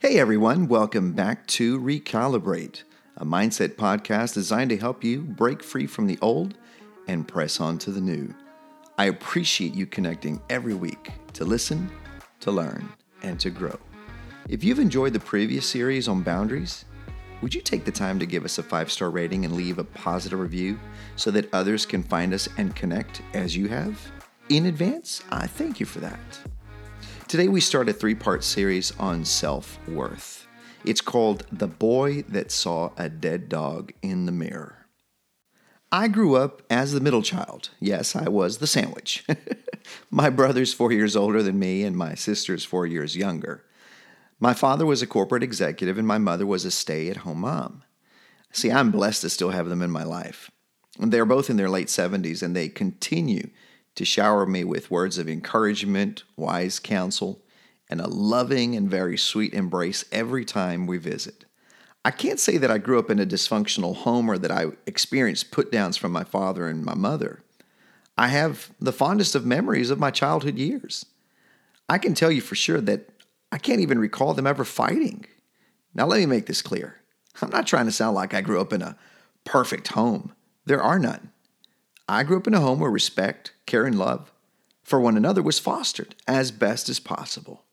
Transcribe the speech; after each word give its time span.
Hey 0.00 0.18
everyone, 0.18 0.66
welcome 0.68 1.12
back 1.12 1.46
to 1.46 1.80
Recalibrate, 1.80 2.82
a 3.16 3.24
mindset 3.24 3.76
podcast 3.76 4.34
designed 4.34 4.70
to 4.70 4.76
help 4.76 5.04
you 5.04 5.20
break 5.22 5.62
free 5.62 5.86
from 5.86 6.06
the 6.06 6.18
old 6.20 6.58
and 7.06 7.26
press 7.26 7.60
on 7.60 7.78
to 7.78 7.90
the 7.90 8.00
new. 8.00 8.34
I 8.98 9.06
appreciate 9.06 9.72
you 9.72 9.86
connecting 9.86 10.42
every 10.50 10.74
week 10.74 11.10
to 11.34 11.44
listen, 11.44 11.90
to 12.40 12.50
learn, 12.50 12.88
and 13.22 13.38
to 13.40 13.50
grow. 13.50 13.78
If 14.48 14.62
you've 14.64 14.80
enjoyed 14.80 15.12
the 15.12 15.20
previous 15.20 15.64
series 15.64 16.08
on 16.08 16.22
boundaries, 16.22 16.84
would 17.40 17.54
you 17.54 17.62
take 17.62 17.84
the 17.84 17.92
time 17.92 18.18
to 18.18 18.26
give 18.26 18.44
us 18.44 18.58
a 18.58 18.62
five 18.62 18.90
star 18.90 19.10
rating 19.10 19.44
and 19.44 19.54
leave 19.54 19.78
a 19.78 19.84
positive 19.84 20.40
review 20.40 20.78
so 21.16 21.30
that 21.30 21.52
others 21.54 21.86
can 21.86 22.02
find 22.02 22.34
us 22.34 22.48
and 22.58 22.76
connect 22.76 23.22
as 23.32 23.56
you 23.56 23.68
have? 23.68 23.98
In 24.50 24.66
advance, 24.66 25.22
I 25.30 25.46
thank 25.46 25.80
you 25.80 25.86
for 25.86 26.00
that. 26.00 26.18
Today, 27.26 27.48
we 27.48 27.60
start 27.60 27.88
a 27.88 27.92
three 27.94 28.14
part 28.14 28.44
series 28.44 28.92
on 28.98 29.24
self 29.24 29.78
worth. 29.88 30.46
It's 30.84 31.00
called 31.00 31.46
The 31.50 31.66
Boy 31.66 32.22
That 32.28 32.50
Saw 32.50 32.90
a 32.98 33.08
Dead 33.08 33.48
Dog 33.48 33.92
in 34.02 34.26
the 34.26 34.32
Mirror. 34.32 34.86
I 35.90 36.08
grew 36.08 36.36
up 36.36 36.62
as 36.68 36.92
the 36.92 37.00
middle 37.00 37.22
child. 37.22 37.70
Yes, 37.80 38.14
I 38.14 38.28
was 38.28 38.58
the 38.58 38.66
sandwich. 38.66 39.24
my 40.10 40.28
brother's 40.28 40.74
four 40.74 40.92
years 40.92 41.16
older 41.16 41.42
than 41.42 41.58
me, 41.58 41.82
and 41.82 41.96
my 41.96 42.14
sister's 42.14 42.64
four 42.64 42.86
years 42.86 43.16
younger. 43.16 43.64
My 44.38 44.52
father 44.52 44.84
was 44.84 45.00
a 45.00 45.06
corporate 45.06 45.42
executive, 45.42 45.96
and 45.96 46.06
my 46.06 46.18
mother 46.18 46.44
was 46.44 46.66
a 46.66 46.70
stay 46.70 47.08
at 47.08 47.18
home 47.18 47.40
mom. 47.40 47.84
See, 48.52 48.70
I'm 48.70 48.90
blessed 48.90 49.22
to 49.22 49.30
still 49.30 49.50
have 49.50 49.70
them 49.70 49.82
in 49.82 49.90
my 49.90 50.04
life. 50.04 50.50
They're 50.98 51.24
both 51.24 51.48
in 51.48 51.56
their 51.56 51.70
late 51.70 51.88
70s, 51.88 52.42
and 52.42 52.54
they 52.54 52.68
continue 52.68 53.48
to 53.94 54.04
shower 54.04 54.46
me 54.46 54.64
with 54.64 54.90
words 54.90 55.18
of 55.18 55.28
encouragement, 55.28 56.24
wise 56.36 56.78
counsel, 56.78 57.42
and 57.88 58.00
a 58.00 58.08
loving 58.08 58.74
and 58.74 58.90
very 58.90 59.16
sweet 59.16 59.54
embrace 59.54 60.04
every 60.10 60.44
time 60.44 60.86
we 60.86 60.98
visit. 60.98 61.44
I 62.04 62.10
can't 62.10 62.40
say 62.40 62.58
that 62.58 62.70
I 62.70 62.78
grew 62.78 62.98
up 62.98 63.10
in 63.10 63.18
a 63.18 63.26
dysfunctional 63.26 63.96
home 63.96 64.28
or 64.28 64.36
that 64.38 64.50
I 64.50 64.66
experienced 64.86 65.50
put 65.50 65.72
downs 65.72 65.96
from 65.96 66.12
my 66.12 66.24
father 66.24 66.68
and 66.68 66.84
my 66.84 66.94
mother. 66.94 67.42
I 68.18 68.28
have 68.28 68.70
the 68.78 68.92
fondest 68.92 69.34
of 69.34 69.46
memories 69.46 69.90
of 69.90 69.98
my 69.98 70.10
childhood 70.10 70.58
years. 70.58 71.06
I 71.88 71.98
can 71.98 72.14
tell 72.14 72.30
you 72.30 72.40
for 72.40 72.54
sure 72.54 72.80
that 72.82 73.08
I 73.50 73.58
can't 73.58 73.80
even 73.80 73.98
recall 73.98 74.34
them 74.34 74.46
ever 74.46 74.64
fighting. 74.64 75.26
Now, 75.94 76.06
let 76.06 76.18
me 76.18 76.26
make 76.26 76.46
this 76.46 76.62
clear. 76.62 77.00
I'm 77.40 77.50
not 77.50 77.66
trying 77.66 77.86
to 77.86 77.92
sound 77.92 78.14
like 78.14 78.34
I 78.34 78.40
grew 78.40 78.60
up 78.60 78.72
in 78.72 78.82
a 78.82 78.96
perfect 79.44 79.88
home. 79.88 80.32
There 80.66 80.82
are 80.82 80.98
none. 80.98 81.30
I 82.08 82.22
grew 82.22 82.36
up 82.36 82.46
in 82.46 82.54
a 82.54 82.60
home 82.60 82.80
where 82.80 82.90
respect, 82.90 83.52
care, 83.66 83.86
and 83.86 83.98
love 83.98 84.30
for 84.82 85.00
one 85.00 85.16
another 85.16 85.42
was 85.42 85.58
fostered 85.58 86.14
as 86.28 86.50
best 86.50 86.88
as 86.90 87.00
possible. 87.00 87.64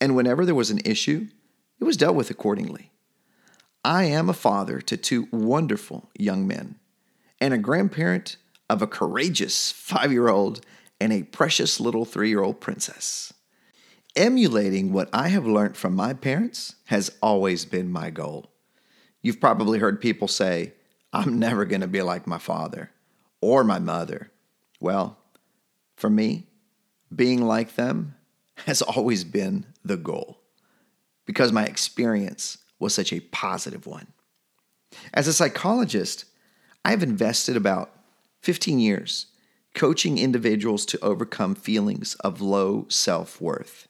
And 0.00 0.14
whenever 0.14 0.46
there 0.46 0.54
was 0.54 0.70
an 0.70 0.80
issue, 0.84 1.26
it 1.80 1.84
was 1.84 1.96
dealt 1.96 2.14
with 2.14 2.30
accordingly. 2.30 2.92
I 3.84 4.04
am 4.04 4.28
a 4.28 4.34
father 4.34 4.80
to 4.80 4.96
two 4.96 5.26
wonderful 5.32 6.08
young 6.16 6.46
men 6.46 6.76
and 7.40 7.52
a 7.52 7.58
grandparent 7.58 8.36
of 8.70 8.80
a 8.80 8.86
courageous 8.86 9.72
five 9.72 10.12
year 10.12 10.28
old 10.28 10.64
and 11.00 11.12
a 11.12 11.24
precious 11.24 11.80
little 11.80 12.04
three 12.04 12.28
year 12.28 12.42
old 12.42 12.60
princess. 12.60 13.34
Emulating 14.14 14.92
what 14.92 15.08
I 15.12 15.28
have 15.28 15.46
learned 15.46 15.76
from 15.76 15.96
my 15.96 16.14
parents 16.14 16.76
has 16.84 17.10
always 17.20 17.64
been 17.64 17.90
my 17.90 18.10
goal. 18.10 18.52
You've 19.20 19.40
probably 19.40 19.80
heard 19.80 20.00
people 20.00 20.28
say, 20.28 20.74
I'm 21.12 21.40
never 21.40 21.64
going 21.64 21.80
to 21.80 21.88
be 21.88 22.02
like 22.02 22.26
my 22.28 22.38
father 22.38 22.90
or 23.42 23.62
my 23.64 23.78
mother. 23.78 24.30
Well, 24.80 25.18
for 25.96 26.08
me, 26.08 26.46
being 27.14 27.42
like 27.42 27.74
them 27.74 28.14
has 28.64 28.80
always 28.80 29.24
been 29.24 29.66
the 29.84 29.98
goal 29.98 30.38
because 31.26 31.52
my 31.52 31.64
experience 31.64 32.58
was 32.78 32.94
such 32.94 33.12
a 33.12 33.20
positive 33.20 33.86
one. 33.86 34.06
As 35.12 35.28
a 35.28 35.32
psychologist, 35.32 36.24
I've 36.84 37.02
invested 37.02 37.56
about 37.56 37.90
15 38.40 38.78
years 38.78 39.26
coaching 39.74 40.18
individuals 40.18 40.84
to 40.84 40.98
overcome 41.00 41.54
feelings 41.54 42.14
of 42.16 42.40
low 42.40 42.86
self 42.88 43.40
worth, 43.40 43.88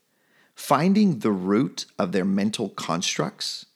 finding 0.54 1.18
the 1.18 1.32
root 1.32 1.86
of 1.98 2.12
their 2.12 2.24
mental 2.24 2.68
constructs 2.68 3.66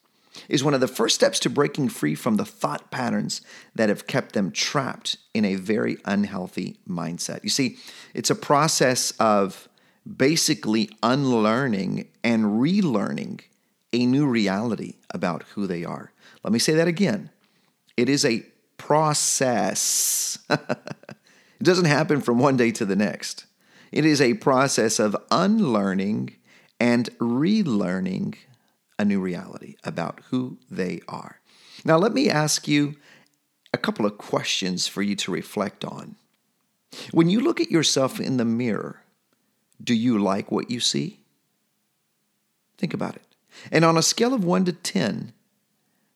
is 0.49 0.63
one 0.63 0.73
of 0.73 0.81
the 0.81 0.87
first 0.87 1.15
steps 1.15 1.39
to 1.39 1.49
breaking 1.49 1.89
free 1.89 2.15
from 2.15 2.35
the 2.35 2.45
thought 2.45 2.91
patterns 2.91 3.41
that 3.75 3.89
have 3.89 4.07
kept 4.07 4.33
them 4.33 4.51
trapped 4.51 5.17
in 5.33 5.45
a 5.45 5.55
very 5.55 5.97
unhealthy 6.05 6.77
mindset. 6.87 7.43
You 7.43 7.49
see, 7.49 7.77
it's 8.13 8.29
a 8.29 8.35
process 8.35 9.11
of 9.19 9.67
basically 10.15 10.89
unlearning 11.03 12.07
and 12.23 12.61
relearning 12.61 13.41
a 13.93 14.05
new 14.05 14.27
reality 14.27 14.95
about 15.13 15.43
who 15.53 15.67
they 15.67 15.83
are. 15.83 16.11
Let 16.43 16.53
me 16.53 16.59
say 16.59 16.73
that 16.73 16.87
again. 16.87 17.29
It 17.95 18.09
is 18.09 18.23
a 18.23 18.45
process. 18.77 20.37
it 20.49 21.63
doesn't 21.63 21.85
happen 21.85 22.21
from 22.21 22.39
one 22.39 22.57
day 22.57 22.71
to 22.71 22.85
the 22.85 22.95
next. 22.95 23.45
It 23.91 24.05
is 24.05 24.21
a 24.21 24.35
process 24.35 24.99
of 24.99 25.15
unlearning 25.31 26.35
and 26.79 27.09
relearning 27.19 28.35
a 28.99 29.05
new 29.05 29.19
reality 29.19 29.75
about 29.83 30.21
who 30.29 30.57
they 30.69 31.01
are. 31.07 31.39
Now, 31.85 31.97
let 31.97 32.13
me 32.13 32.29
ask 32.29 32.67
you 32.67 32.95
a 33.73 33.77
couple 33.77 34.05
of 34.05 34.17
questions 34.17 34.87
for 34.87 35.01
you 35.01 35.15
to 35.17 35.31
reflect 35.31 35.85
on. 35.85 36.15
When 37.11 37.29
you 37.29 37.39
look 37.39 37.61
at 37.61 37.71
yourself 37.71 38.19
in 38.19 38.37
the 38.37 38.45
mirror, 38.45 39.01
do 39.83 39.93
you 39.93 40.17
like 40.17 40.51
what 40.51 40.71
you 40.71 40.79
see? 40.79 41.19
Think 42.77 42.93
about 42.93 43.15
it. 43.15 43.23
And 43.71 43.83
on 43.85 43.97
a 43.97 44.01
scale 44.01 44.33
of 44.33 44.43
1 44.43 44.65
to 44.65 44.73
10, 44.73 45.33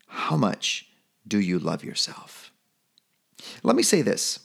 how 0.07 0.37
much 0.37 0.87
do 1.27 1.39
you 1.39 1.59
love 1.59 1.83
yourself? 1.83 2.51
Let 3.63 3.75
me 3.75 3.83
say 3.83 4.01
this 4.01 4.39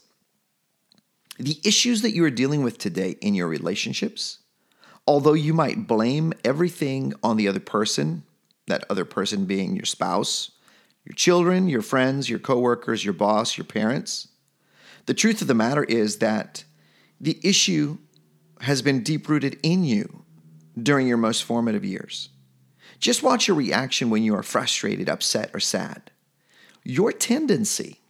the 1.38 1.60
issues 1.64 2.00
that 2.02 2.14
you 2.14 2.24
are 2.24 2.30
dealing 2.30 2.62
with 2.62 2.78
today 2.78 3.16
in 3.20 3.34
your 3.34 3.48
relationships, 3.48 4.38
although 5.06 5.34
you 5.34 5.54
might 5.54 5.86
blame 5.86 6.32
everything 6.44 7.14
on 7.22 7.36
the 7.36 7.48
other 7.48 7.60
person, 7.60 8.24
that 8.66 8.84
other 8.90 9.04
person 9.04 9.44
being 9.44 9.76
your 9.76 9.84
spouse, 9.84 10.50
your 11.04 11.14
children, 11.14 11.68
your 11.68 11.82
friends, 11.82 12.28
your 12.28 12.40
coworkers, 12.40 13.04
your 13.04 13.14
boss, 13.14 13.56
your 13.56 13.64
parents. 13.64 14.28
The 15.06 15.14
truth 15.14 15.40
of 15.40 15.46
the 15.46 15.54
matter 15.54 15.84
is 15.84 16.18
that 16.18 16.64
the 17.20 17.38
issue 17.44 17.98
has 18.62 18.82
been 18.82 19.02
deep 19.02 19.28
rooted 19.28 19.58
in 19.62 19.84
you 19.84 20.24
during 20.80 21.06
your 21.06 21.16
most 21.16 21.44
formative 21.44 21.84
years. 21.84 22.30
Just 22.98 23.22
watch 23.22 23.46
your 23.46 23.56
reaction 23.56 24.10
when 24.10 24.22
you 24.22 24.34
are 24.34 24.42
frustrated, 24.42 25.08
upset, 25.08 25.50
or 25.54 25.60
sad. 25.60 26.10
Your 26.82 27.12
tendency 27.12 28.00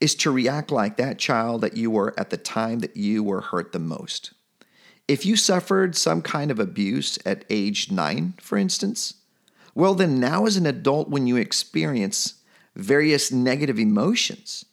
is 0.00 0.14
to 0.16 0.30
react 0.30 0.70
like 0.70 0.96
that 0.96 1.18
child 1.18 1.60
that 1.60 1.76
you 1.76 1.90
were 1.90 2.14
at 2.18 2.30
the 2.30 2.36
time 2.36 2.80
that 2.80 2.96
you 2.96 3.22
were 3.22 3.40
hurt 3.40 3.72
the 3.72 3.78
most. 3.78 4.32
If 5.08 5.26
you 5.26 5.36
suffered 5.36 5.96
some 5.96 6.22
kind 6.22 6.50
of 6.50 6.58
abuse 6.58 7.18
at 7.26 7.44
age 7.50 7.90
nine, 7.90 8.34
for 8.40 8.56
instance, 8.56 9.14
well, 9.74 9.94
then 9.94 10.20
now 10.20 10.46
as 10.46 10.56
an 10.56 10.66
adult, 10.66 11.08
when 11.08 11.26
you 11.26 11.36
experience 11.36 12.34
various 12.76 13.32
negative 13.32 13.78
emotions, 13.78 14.64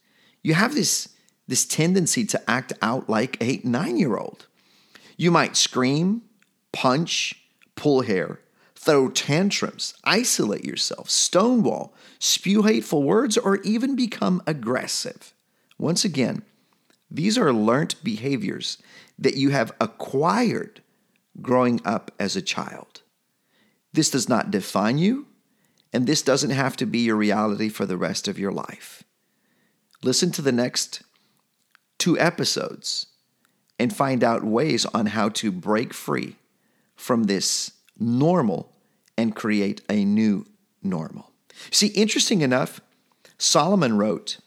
you 0.44 0.54
have 0.54 0.76
this, 0.76 1.10
this 1.48 1.66
tendency 1.66 2.26
to 2.26 2.50
act 2.50 2.74
out 2.82 3.10
like 3.10 3.38
a 3.42 3.62
nine 3.64 3.98
year 3.98 4.18
old. 4.18 4.48
You 5.18 5.32
might 5.32 5.58
scream, 5.58 6.22
punch, 6.72 7.36
pull 7.76 8.02
hair, 8.02 8.40
throw 8.76 9.10
tantrums, 9.10 9.94
isolate 10.04 10.64
yourself, 10.64 11.10
stonewall, 11.10 11.94
spew 12.20 12.64
hateful 12.64 13.04
words, 13.04 13.38
or 13.38 13.58
even 13.58 13.96
become 13.96 14.42
aggressive. 14.48 15.34
Once 15.78 16.06
again, 16.06 16.44
these 17.12 17.38
are 17.38 17.54
learned 17.54 17.96
behaviors 18.04 18.78
that 19.18 19.36
you 19.36 19.50
have 19.50 19.74
acquired 19.82 20.82
growing 21.42 21.82
up 21.86 22.12
as 22.20 22.36
a 22.36 22.42
child. 22.42 23.02
This 23.94 24.10
does 24.10 24.30
not 24.30 24.52
define 24.52 24.98
you, 24.98 25.28
and 25.92 26.06
this 26.06 26.22
doesn't 26.22 26.52
have 26.52 26.78
to 26.78 26.86
be 26.86 27.00
your 27.00 27.16
reality 27.16 27.70
for 27.70 27.86
the 27.86 27.98
rest 27.98 28.28
of 28.28 28.38
your 28.38 28.52
life. 28.52 29.04
Listen 30.04 30.32
to 30.32 30.42
the 30.42 30.52
next 30.52 31.02
two 31.98 32.18
episodes 32.20 33.08
and 33.80 33.96
find 33.96 34.24
out 34.24 34.44
ways 34.44 34.86
on 34.88 35.08
how 35.08 35.30
to 35.30 35.52
break 35.52 35.94
free 35.94 36.36
from 36.96 37.24
this 37.24 37.72
normal 37.98 38.72
and 39.18 39.36
create 39.36 39.82
a 39.90 40.06
new 40.06 40.46
normal. 40.84 41.32
See, 41.72 41.88
interesting 41.88 42.42
enough, 42.42 42.80
Solomon 43.38 43.98
wrote, 43.98 44.38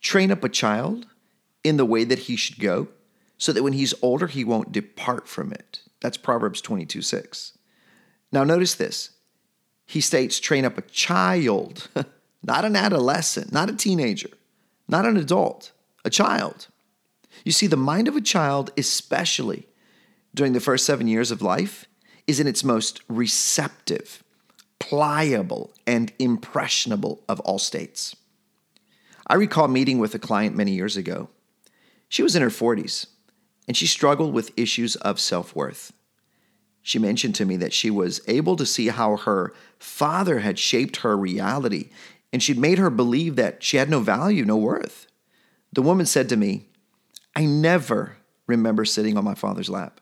Train 0.00 0.30
up 0.30 0.44
a 0.44 0.48
child 0.48 1.06
in 1.64 1.76
the 1.76 1.84
way 1.84 2.04
that 2.04 2.20
he 2.20 2.36
should 2.36 2.58
go, 2.58 2.88
so 3.36 3.52
that 3.52 3.62
when 3.62 3.72
he's 3.72 3.94
older, 4.02 4.26
he 4.26 4.44
won't 4.44 4.72
depart 4.72 5.28
from 5.28 5.52
it. 5.52 5.80
That's 6.00 6.16
Proverbs 6.16 6.60
22 6.60 7.02
6. 7.02 7.58
Now, 8.32 8.44
notice 8.44 8.74
this. 8.74 9.10
He 9.86 10.00
states 10.00 10.38
train 10.38 10.64
up 10.64 10.76
a 10.76 10.82
child, 10.82 11.88
not 12.42 12.64
an 12.64 12.76
adolescent, 12.76 13.52
not 13.52 13.70
a 13.70 13.76
teenager, 13.76 14.30
not 14.86 15.06
an 15.06 15.16
adult, 15.16 15.72
a 16.04 16.10
child. 16.10 16.68
You 17.44 17.52
see, 17.52 17.66
the 17.66 17.76
mind 17.76 18.08
of 18.08 18.16
a 18.16 18.20
child, 18.20 18.70
especially 18.76 19.66
during 20.34 20.52
the 20.52 20.60
first 20.60 20.84
seven 20.84 21.08
years 21.08 21.30
of 21.30 21.40
life, 21.40 21.86
is 22.26 22.38
in 22.38 22.46
its 22.46 22.62
most 22.62 23.00
receptive, 23.08 24.22
pliable, 24.78 25.72
and 25.86 26.12
impressionable 26.18 27.22
of 27.28 27.40
all 27.40 27.58
states. 27.58 28.14
I 29.26 29.34
recall 29.34 29.68
meeting 29.68 29.98
with 29.98 30.14
a 30.14 30.18
client 30.18 30.54
many 30.54 30.72
years 30.72 30.96
ago. 30.96 31.30
She 32.08 32.22
was 32.22 32.34
in 32.34 32.42
her 32.42 32.48
40s 32.48 33.06
and 33.66 33.76
she 33.76 33.86
struggled 33.86 34.32
with 34.32 34.56
issues 34.56 34.96
of 34.96 35.20
self 35.20 35.54
worth. 35.54 35.92
She 36.82 36.98
mentioned 36.98 37.34
to 37.36 37.44
me 37.44 37.56
that 37.58 37.74
she 37.74 37.90
was 37.90 38.22
able 38.26 38.56
to 38.56 38.64
see 38.64 38.88
how 38.88 39.16
her 39.18 39.52
father 39.78 40.38
had 40.38 40.58
shaped 40.58 40.98
her 40.98 41.16
reality 41.16 41.90
and 42.32 42.42
she'd 42.42 42.58
made 42.58 42.78
her 42.78 42.90
believe 42.90 43.36
that 43.36 43.62
she 43.62 43.76
had 43.76 43.90
no 43.90 44.00
value, 44.00 44.44
no 44.44 44.56
worth. 44.56 45.06
The 45.72 45.82
woman 45.82 46.06
said 46.06 46.28
to 46.30 46.36
me, 46.36 46.68
I 47.36 47.44
never 47.44 48.16
remember 48.46 48.84
sitting 48.84 49.16
on 49.16 49.24
my 49.24 49.34
father's 49.34 49.68
lap 49.68 50.00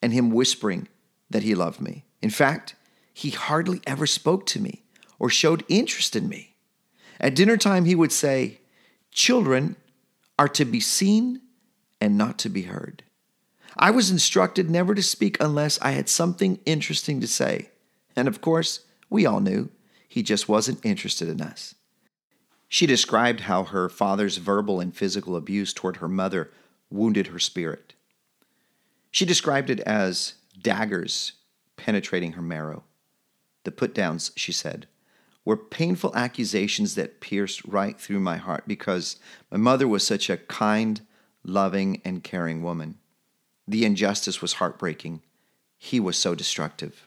and 0.00 0.12
him 0.12 0.30
whispering 0.30 0.88
that 1.30 1.42
he 1.42 1.54
loved 1.54 1.80
me. 1.80 2.04
In 2.22 2.30
fact, 2.30 2.74
he 3.12 3.30
hardly 3.30 3.80
ever 3.86 4.06
spoke 4.06 4.46
to 4.46 4.60
me 4.60 4.82
or 5.18 5.28
showed 5.28 5.64
interest 5.68 6.16
in 6.16 6.28
me. 6.28 6.56
At 7.20 7.34
dinner 7.34 7.56
time, 7.56 7.84
he 7.84 7.94
would 7.94 8.12
say, 8.12 8.60
Children 9.10 9.76
are 10.40 10.48
to 10.48 10.64
be 10.64 10.80
seen 10.80 11.38
and 12.00 12.16
not 12.16 12.38
to 12.38 12.48
be 12.48 12.62
heard. 12.62 13.02
I 13.76 13.90
was 13.90 14.10
instructed 14.10 14.70
never 14.70 14.94
to 14.94 15.02
speak 15.02 15.36
unless 15.38 15.78
I 15.82 15.90
had 15.90 16.08
something 16.08 16.60
interesting 16.64 17.20
to 17.20 17.26
say. 17.26 17.68
And 18.16 18.26
of 18.26 18.40
course, 18.40 18.80
we 19.10 19.26
all 19.26 19.40
knew 19.40 19.68
he 20.08 20.22
just 20.22 20.48
wasn't 20.48 20.82
interested 20.82 21.28
in 21.28 21.42
us. 21.42 21.74
She 22.70 22.86
described 22.86 23.40
how 23.40 23.64
her 23.64 23.90
father's 23.90 24.38
verbal 24.38 24.80
and 24.80 24.96
physical 24.96 25.36
abuse 25.36 25.74
toward 25.74 25.98
her 25.98 26.08
mother 26.08 26.50
wounded 26.88 27.26
her 27.26 27.38
spirit. 27.38 27.92
She 29.10 29.26
described 29.26 29.68
it 29.68 29.80
as 29.80 30.36
daggers 30.58 31.32
penetrating 31.76 32.32
her 32.32 32.42
marrow. 32.42 32.84
The 33.64 33.72
put 33.72 33.92
downs, 33.92 34.32
she 34.36 34.52
said, 34.52 34.86
were 35.44 35.56
painful 35.56 36.14
accusations 36.14 36.94
that 36.94 37.20
pierced 37.20 37.64
right 37.64 37.98
through 37.98 38.20
my 38.20 38.36
heart 38.36 38.64
because 38.66 39.16
my 39.50 39.56
mother 39.56 39.88
was 39.88 40.06
such 40.06 40.28
a 40.28 40.36
kind, 40.36 41.00
loving, 41.44 42.00
and 42.04 42.22
caring 42.22 42.62
woman. 42.62 42.98
The 43.66 43.84
injustice 43.84 44.42
was 44.42 44.54
heartbreaking. 44.54 45.22
He 45.78 45.98
was 45.98 46.16
so 46.16 46.34
destructive. 46.34 47.06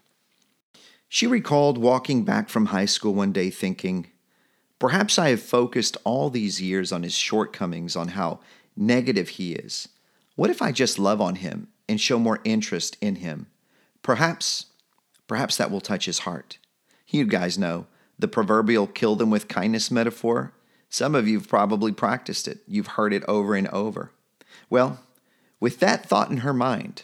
She 1.07 1.27
recalled 1.27 1.77
walking 1.77 2.23
back 2.23 2.49
from 2.49 2.67
high 2.67 2.85
school 2.85 3.13
one 3.13 3.31
day 3.31 3.49
thinking, 3.49 4.07
Perhaps 4.79 5.19
I 5.19 5.29
have 5.29 5.41
focused 5.41 5.95
all 6.03 6.29
these 6.29 6.61
years 6.61 6.91
on 6.91 7.03
his 7.03 7.13
shortcomings, 7.13 7.95
on 7.95 8.09
how 8.09 8.39
negative 8.75 9.29
he 9.29 9.53
is. 9.53 9.87
What 10.35 10.49
if 10.49 10.61
I 10.61 10.71
just 10.71 10.97
love 10.97 11.21
on 11.21 11.35
him 11.35 11.67
and 11.87 12.01
show 12.01 12.17
more 12.17 12.39
interest 12.43 12.97
in 12.99 13.17
him? 13.17 13.47
Perhaps, 14.01 14.65
perhaps 15.27 15.55
that 15.57 15.69
will 15.71 15.79
touch 15.79 16.05
his 16.05 16.19
heart. 16.19 16.57
You 17.07 17.25
guys 17.25 17.57
know 17.57 17.85
the 18.23 18.27
proverbial 18.29 18.87
kill 18.87 19.17
them 19.17 19.29
with 19.29 19.49
kindness 19.49 19.91
metaphor. 19.91 20.53
Some 20.87 21.13
of 21.13 21.27
you 21.27 21.39
have 21.39 21.49
probably 21.49 21.91
practiced 21.91 22.47
it, 22.47 22.59
you've 22.65 22.95
heard 22.95 23.11
it 23.11 23.25
over 23.27 23.53
and 23.53 23.67
over. 23.67 24.11
Well, 24.69 25.01
with 25.59 25.81
that 25.81 26.05
thought 26.05 26.31
in 26.31 26.37
her 26.37 26.53
mind, 26.53 27.03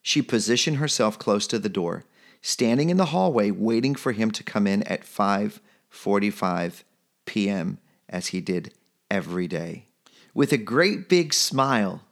she 0.00 0.22
positioned 0.22 0.76
herself 0.76 1.18
close 1.18 1.48
to 1.48 1.58
the 1.58 1.68
door, 1.68 2.04
standing 2.40 2.88
in 2.88 2.98
the 2.98 3.06
hallway 3.06 3.50
waiting 3.50 3.96
for 3.96 4.12
him 4.12 4.30
to 4.30 4.44
come 4.44 4.68
in 4.68 4.84
at 4.84 5.02
5:45 5.02 6.84
p.m. 7.24 7.78
as 8.08 8.28
he 8.28 8.40
did 8.40 8.72
every 9.10 9.48
day. 9.48 9.86
With 10.34 10.52
a 10.52 10.56
great 10.56 11.08
big 11.08 11.34
smile, 11.34 12.02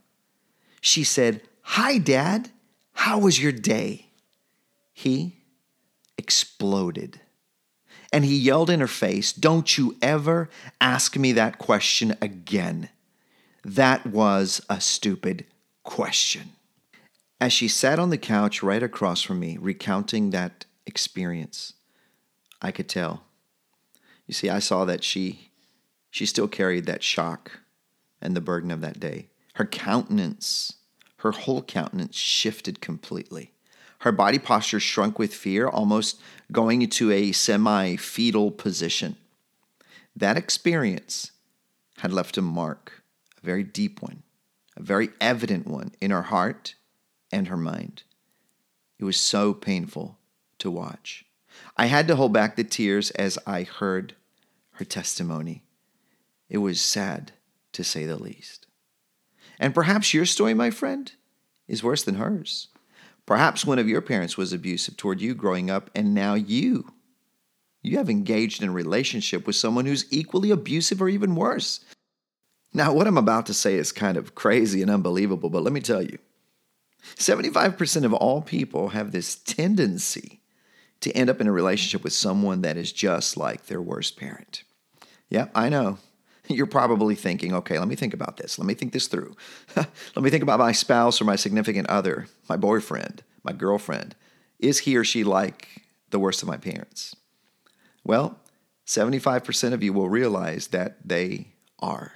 she 0.81 1.05
said, 1.05 1.43
"Hi 1.79 1.99
dad, 1.99 2.51
how 2.95 3.21
was 3.21 3.41
your 3.41 3.53
day?" 3.53 4.07
He 4.93 5.37
exploded. 6.19 7.21
And 8.13 8.25
he 8.25 8.37
yelled 8.37 8.69
in 8.69 8.81
her 8.81 8.87
face, 8.87 9.33
Don't 9.33 9.79
you 9.79 9.97
ever 10.03 10.51
ask 10.81 11.17
me 11.17 11.33
that 11.33 11.59
question 11.59 12.17
again. 12.21 12.91
That 13.65 14.07
was 14.07 14.61
a 14.69 14.81
stupid 14.81 15.47
question. 15.83 16.53
As 17.41 17.53
she 17.53 17.69
sat 17.69 17.99
on 17.99 18.11
the 18.11 18.19
couch 18.19 18.63
right 18.63 18.83
across 18.83 19.23
from 19.23 19.41
me, 19.41 19.57
recounting 19.57 20.31
that 20.31 20.67
experience, 20.87 21.73
I 22.61 22.71
could 22.71 22.89
tell. 22.89 23.25
You 24.27 24.35
see, 24.35 24.49
I 24.49 24.59
saw 24.59 24.85
that 24.85 25.03
she 25.03 25.51
she 26.11 26.27
still 26.27 26.47
carried 26.47 26.85
that 26.87 27.03
shock 27.03 27.61
and 28.21 28.37
the 28.37 28.41
burden 28.41 28.71
of 28.71 28.83
that 28.83 29.01
day. 29.01 29.29
Her 29.55 29.65
countenance, 29.65 30.75
her 31.19 31.33
whole 31.33 31.63
countenance 31.63 32.17
shifted 32.17 32.81
completely. 32.81 33.53
Her 34.03 34.11
body 34.11 34.41
posture 34.41 34.81
shrunk 34.81 35.21
with 35.21 35.33
fear, 35.33 35.69
almost 35.69 36.21
going 36.51 36.83
into 36.83 37.13
a 37.13 37.31
semi 37.31 37.95
fetal 37.95 38.51
position. 38.51 39.15
That 40.17 40.37
experience 40.37 41.31
had 41.99 42.13
left 42.13 42.37
a 42.37 42.43
mark, 42.43 43.05
a 43.41 43.47
very 43.47 43.63
deep 43.63 44.03
one, 44.03 44.25
a 44.77 44.83
very 44.83 45.11
evident 45.21 45.69
one 45.69 45.93
in 46.01 46.11
her 46.11 46.23
heart 46.23 46.75
and 47.31 47.47
her 47.47 47.57
mind. 47.57 48.03
It 48.99 49.05
was 49.05 49.17
so 49.17 49.55
painful 49.55 50.19
to 50.59 50.69
watch. 50.69 51.25
I 51.77 51.87
had 51.87 52.09
to 52.09 52.17
hold 52.17 52.33
back 52.33 52.57
the 52.57 52.65
tears 52.65 53.13
as 53.13 53.39
I 53.47 53.63
heard 53.63 54.17
her 54.73 54.85
testimony. 54.85 55.63
It 56.51 56.59
was 56.59 56.81
sad, 56.81 57.31
to 57.71 57.85
say 57.85 58.05
the 58.07 58.17
least. 58.17 58.67
And 59.61 59.73
perhaps 59.73 60.13
your 60.13 60.27
story, 60.27 60.55
my 60.55 60.71
friend, 60.71 61.13
is 61.69 61.85
worse 61.85 62.03
than 62.03 62.17
hers. 62.17 62.67
Perhaps 63.33 63.65
one 63.65 63.79
of 63.79 63.89
your 63.89 64.03
parents 64.03 64.37
was 64.37 64.53
abusive 64.53 64.99
toward 64.99 65.23
you 65.23 65.33
growing 65.35 65.71
up, 65.71 65.89
and 65.95 66.13
now 66.13 66.35
you. 66.35 66.93
You 67.81 67.97
have 67.97 68.11
engaged 68.11 68.63
in 68.63 68.69
a 68.69 68.73
relationship 68.73 69.47
with 69.47 69.57
someone 69.57 69.87
who's 69.87 70.05
equally 70.13 70.51
abusive 70.51 71.01
or 71.01 71.09
even 71.09 71.35
worse. 71.35 71.81
Now, 72.75 72.93
what 72.93 73.07
I'm 73.07 73.17
about 73.17 73.47
to 73.47 73.55
say 73.55 73.77
is 73.77 73.91
kind 73.91 74.19
of 74.19 74.35
crazy 74.35 74.83
and 74.83 74.91
unbelievable, 74.91 75.49
but 75.49 75.63
let 75.63 75.73
me 75.73 75.81
tell 75.81 76.03
you 76.03 76.19
75% 77.17 78.05
of 78.05 78.13
all 78.13 78.43
people 78.43 78.91
have 78.91 79.13
this 79.13 79.37
tendency 79.37 80.43
to 81.01 81.11
end 81.13 81.31
up 81.31 81.41
in 81.41 81.47
a 81.47 81.53
relationship 81.53 82.05
with 82.05 82.13
someone 82.13 82.61
that 82.61 82.77
is 82.77 82.93
just 82.93 83.39
like 83.39 83.65
their 83.65 83.81
worst 83.81 84.19
parent. 84.19 84.63
Yep, 85.31 85.53
I 85.55 85.71
know. 85.71 85.97
You're 86.55 86.67
probably 86.67 87.15
thinking, 87.15 87.55
okay, 87.55 87.79
let 87.79 87.89
me 87.89 87.97
think 87.97 88.15
about 88.15 88.37
this. 88.37 88.59
Let 88.59 88.67
me 88.67 88.75
think 88.75 88.93
this 88.93 89.07
through. 89.07 89.37
let 89.77 90.23
me 90.23 90.31
think 90.31 90.43
about 90.43 90.59
my 90.59 90.73
spouse 90.73 91.21
or 91.21 91.25
my 91.25 91.37
significant 91.37 91.89
other, 91.89 92.27
my 92.49 92.57
boyfriend, 92.57 93.23
my 93.43 93.53
girlfriend. 93.53 94.15
Is 94.59 94.81
he 94.81 94.97
or 94.97 95.05
she 95.05 95.25
like 95.25 95.83
the 96.11 96.19
worst 96.19 96.43
of 96.43 96.49
my 96.49 96.57
parents? 96.57 97.17
Well, 98.05 98.39
75% 98.87 99.73
of 99.73 99.83
you 99.83 99.93
will 99.93 100.09
realize 100.09 100.69
that 100.69 100.97
they 101.05 101.49
are. 101.79 102.13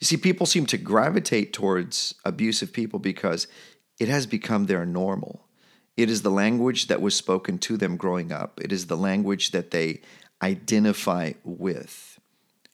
You 0.00 0.04
see, 0.04 0.16
people 0.16 0.46
seem 0.46 0.66
to 0.66 0.78
gravitate 0.78 1.52
towards 1.52 2.14
abusive 2.24 2.72
people 2.72 2.98
because 2.98 3.46
it 3.98 4.08
has 4.08 4.26
become 4.26 4.66
their 4.66 4.84
normal. 4.84 5.46
It 5.96 6.10
is 6.10 6.22
the 6.22 6.30
language 6.30 6.88
that 6.88 7.00
was 7.00 7.14
spoken 7.14 7.58
to 7.60 7.76
them 7.76 7.96
growing 7.96 8.30
up, 8.30 8.60
it 8.62 8.72
is 8.72 8.86
the 8.86 8.96
language 8.96 9.52
that 9.52 9.70
they 9.70 10.02
identify 10.42 11.32
with. 11.44 12.15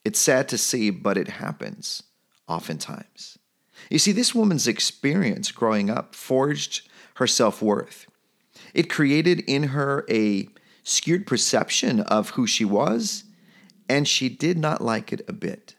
It's 0.05 0.21
sad 0.21 0.49
to 0.49 0.59
see, 0.59 0.91
but 0.91 1.17
it 1.17 1.29
happens 1.29 2.03
oftentimes. 2.49 3.39
You 3.91 3.99
see, 3.99 4.13
this 4.13 4.35
woman's 4.35 4.67
experience 4.67 5.51
growing 5.53 5.91
up 5.91 6.15
forged 6.15 6.89
her 7.17 7.27
self 7.27 7.63
worth. 7.63 8.07
It 8.75 8.91
created 8.91 9.41
in 9.41 9.65
her 9.65 10.05
a 10.09 10.49
skewed 10.83 11.27
perception 11.27 12.01
of 12.01 12.31
who 12.31 12.47
she 12.47 12.65
was, 12.65 13.25
and 13.89 14.07
she 14.09 14.29
did 14.29 14.59
not 14.59 14.81
like 14.81 15.13
it 15.13 15.23
a 15.29 15.33
bit. 15.33 15.77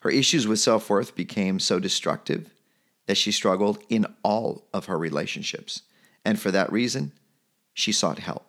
Her 0.00 0.10
issues 0.10 0.46
with 0.46 0.60
self 0.60 0.88
worth 0.90 1.14
became 1.14 1.58
so 1.58 1.78
destructive 1.78 2.52
that 3.06 3.16
she 3.16 3.32
struggled 3.32 3.78
in 3.88 4.06
all 4.22 4.66
of 4.72 4.86
her 4.86 4.98
relationships. 4.98 5.82
And 6.24 6.38
for 6.38 6.50
that 6.50 6.70
reason, 6.70 7.12
she 7.72 7.92
sought 7.92 8.18
help. 8.18 8.47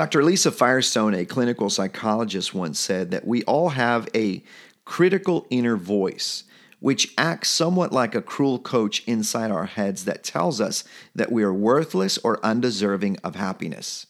Dr. 0.00 0.24
Lisa 0.24 0.50
Firestone, 0.50 1.12
a 1.12 1.26
clinical 1.26 1.68
psychologist, 1.68 2.54
once 2.54 2.80
said 2.80 3.10
that 3.10 3.26
we 3.26 3.42
all 3.42 3.68
have 3.68 4.08
a 4.14 4.42
critical 4.86 5.46
inner 5.50 5.76
voice 5.76 6.44
which 6.78 7.12
acts 7.18 7.50
somewhat 7.50 7.92
like 7.92 8.14
a 8.14 8.22
cruel 8.22 8.58
coach 8.58 9.06
inside 9.06 9.50
our 9.50 9.66
heads 9.66 10.06
that 10.06 10.24
tells 10.24 10.58
us 10.58 10.84
that 11.14 11.30
we 11.30 11.42
are 11.42 11.52
worthless 11.52 12.16
or 12.24 12.42
undeserving 12.42 13.18
of 13.22 13.34
happiness. 13.34 14.06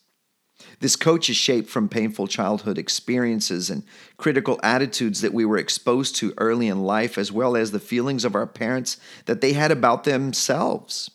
This 0.79 0.95
coach 0.95 1.29
is 1.29 1.37
shaped 1.37 1.69
from 1.69 1.89
painful 1.89 2.29
childhood 2.29 2.79
experiences 2.79 3.69
and 3.69 3.83
critical 4.17 4.61
attitudes 4.63 5.23
that 5.23 5.35
we 5.35 5.45
were 5.45 5.59
exposed 5.59 6.15
to 6.19 6.35
early 6.39 6.69
in 6.69 6.85
life, 6.85 7.19
as 7.19 7.33
well 7.33 7.57
as 7.57 7.73
the 7.73 7.81
feelings 7.81 8.25
of 8.25 8.37
our 8.37 8.47
parents 8.47 8.97
that 9.25 9.41
they 9.41 9.55
had 9.55 9.73
about 9.73 10.05
themselves. 10.05 11.11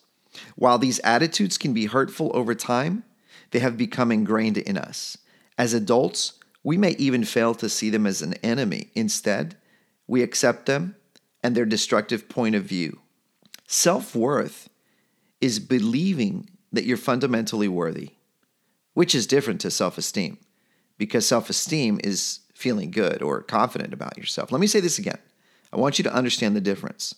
While 0.57 0.79
these 0.79 0.99
attitudes 0.99 1.57
can 1.57 1.73
be 1.73 1.85
hurtful 1.85 2.29
over 2.33 2.53
time, 2.53 3.05
they 3.51 3.59
have 3.59 3.77
become 3.77 4.11
ingrained 4.11 4.57
in 4.57 4.77
us. 4.77 5.17
As 5.57 5.73
adults, 5.73 6.33
we 6.63 6.77
may 6.77 6.91
even 6.91 7.23
fail 7.23 7.53
to 7.55 7.69
see 7.69 7.89
them 7.89 8.05
as 8.05 8.21
an 8.21 8.33
enemy. 8.35 8.89
Instead, 8.95 9.55
we 10.07 10.21
accept 10.21 10.65
them 10.65 10.95
and 11.43 11.55
their 11.55 11.65
destructive 11.65 12.27
point 12.27 12.55
of 12.55 12.63
view. 12.63 12.99
Self 13.67 14.15
worth 14.15 14.69
is 15.41 15.59
believing 15.59 16.49
that 16.71 16.85
you're 16.85 16.97
fundamentally 16.97 17.67
worthy 17.67 18.11
which 18.95 19.13
is 19.13 19.27
different 19.27 19.61
to 19.61 19.69
self 19.69 19.99
esteem 19.99 20.39
because 20.97 21.27
self 21.27 21.51
esteem 21.51 21.99
is 22.03 22.39
feeling 22.55 22.89
good 22.89 23.21
or 23.21 23.43
confident 23.43 23.93
about 23.93 24.17
yourself. 24.17 24.51
Let 24.51 24.59
me 24.59 24.67
say 24.67 24.79
this 24.79 24.97
again. 24.97 25.19
I 25.71 25.77
want 25.77 25.99
you 25.99 26.03
to 26.03 26.13
understand 26.13 26.55
the 26.55 26.61
difference. 26.61 27.13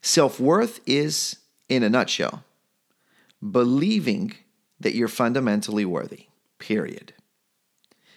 Self 0.00 0.40
worth 0.40 0.80
is, 0.86 1.36
in 1.68 1.82
a 1.82 1.90
nutshell, 1.90 2.44
believing 3.50 4.34
that 4.80 4.94
you're 4.94 5.08
fundamentally 5.08 5.84
worthy, 5.84 6.26
period. 6.58 7.12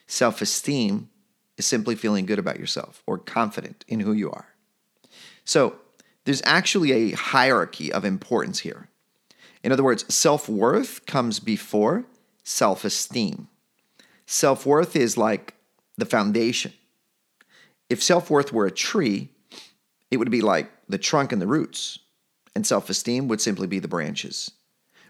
Self 0.07 0.41
esteem 0.41 1.09
is 1.57 1.65
simply 1.65 1.95
feeling 1.95 2.25
good 2.25 2.39
about 2.39 2.59
yourself 2.59 3.03
or 3.05 3.17
confident 3.17 3.85
in 3.87 3.99
who 3.99 4.13
you 4.13 4.31
are. 4.31 4.47
So, 5.45 5.75
there's 6.25 6.41
actually 6.45 6.91
a 6.91 7.11
hierarchy 7.11 7.91
of 7.91 8.05
importance 8.05 8.59
here. 8.59 8.87
In 9.63 9.71
other 9.71 9.83
words, 9.83 10.13
self 10.13 10.47
worth 10.47 11.05
comes 11.05 11.39
before 11.39 12.05
self 12.43 12.85
esteem. 12.85 13.47
Self 14.25 14.65
worth 14.65 14.95
is 14.95 15.17
like 15.17 15.55
the 15.97 16.05
foundation. 16.05 16.73
If 17.89 18.01
self 18.01 18.29
worth 18.29 18.53
were 18.53 18.65
a 18.65 18.71
tree, 18.71 19.29
it 20.11 20.17
would 20.17 20.31
be 20.31 20.41
like 20.41 20.71
the 20.87 20.97
trunk 20.97 21.31
and 21.31 21.41
the 21.41 21.47
roots, 21.47 21.99
and 22.55 22.65
self 22.65 22.89
esteem 22.89 23.27
would 23.27 23.41
simply 23.41 23.67
be 23.67 23.79
the 23.79 23.87
branches. 23.87 24.51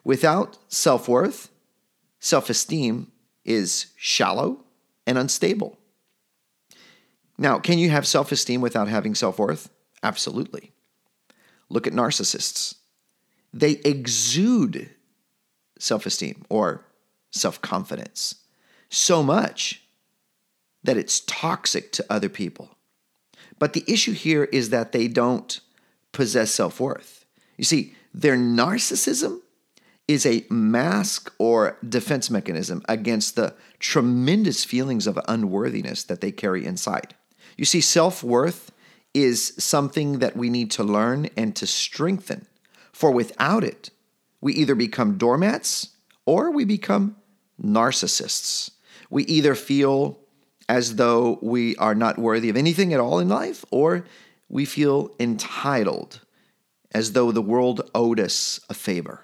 Without 0.03 0.57
self 0.67 1.07
worth, 1.07 1.49
self 2.19 2.49
esteem 2.49 3.11
is 3.45 3.87
shallow 3.95 4.63
and 5.05 5.17
unstable. 5.17 5.77
Now, 7.37 7.59
can 7.59 7.77
you 7.79 7.89
have 7.89 8.07
self 8.07 8.31
esteem 8.31 8.61
without 8.61 8.87
having 8.87 9.15
self 9.15 9.39
worth? 9.39 9.69
Absolutely. 10.01 10.71
Look 11.69 11.87
at 11.87 11.93
narcissists. 11.93 12.75
They 13.53 13.73
exude 13.85 14.89
self 15.79 16.05
esteem 16.05 16.45
or 16.49 16.85
self 17.31 17.61
confidence 17.61 18.35
so 18.89 19.23
much 19.23 19.81
that 20.83 20.97
it's 20.97 21.21
toxic 21.21 21.91
to 21.93 22.05
other 22.09 22.29
people. 22.29 22.77
But 23.57 23.73
the 23.73 23.83
issue 23.87 24.11
here 24.11 24.43
is 24.45 24.69
that 24.69 24.91
they 24.91 25.07
don't 25.07 25.59
possess 26.11 26.51
self 26.51 26.79
worth. 26.79 27.25
You 27.57 27.63
see, 27.63 27.95
their 28.13 28.35
narcissism 28.35 29.41
is 30.07 30.25
a 30.25 30.45
mask 30.49 31.33
or 31.37 31.77
defense 31.87 32.29
mechanism 32.29 32.81
against 32.89 33.35
the 33.35 33.55
tremendous 33.79 34.65
feelings 34.65 35.07
of 35.07 35.19
unworthiness 35.27 36.03
that 36.03 36.21
they 36.21 36.31
carry 36.31 36.65
inside. 36.65 37.15
You 37.57 37.65
see, 37.65 37.81
self 37.81 38.23
worth 38.23 38.71
is 39.13 39.53
something 39.57 40.19
that 40.19 40.35
we 40.35 40.49
need 40.49 40.71
to 40.71 40.83
learn 40.83 41.29
and 41.37 41.55
to 41.55 41.67
strengthen, 41.67 42.47
for 42.91 43.11
without 43.11 43.63
it, 43.63 43.91
we 44.41 44.53
either 44.53 44.75
become 44.75 45.17
doormats 45.17 45.89
or 46.25 46.51
we 46.51 46.65
become 46.65 47.15
narcissists. 47.61 48.71
We 49.09 49.23
either 49.25 49.55
feel 49.55 50.19
as 50.67 50.95
though 50.95 51.39
we 51.41 51.75
are 51.77 51.95
not 51.95 52.17
worthy 52.17 52.49
of 52.49 52.57
anything 52.57 52.93
at 52.93 52.99
all 52.99 53.19
in 53.19 53.29
life, 53.29 53.63
or 53.69 54.05
we 54.49 54.65
feel 54.65 55.11
entitled 55.19 56.21
as 56.93 57.11
though 57.13 57.31
the 57.31 57.41
world 57.41 57.89
owed 57.93 58.19
us 58.19 58.59
a 58.69 58.73
favor. 58.73 59.21